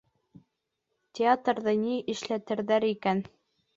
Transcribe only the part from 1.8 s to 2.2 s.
ни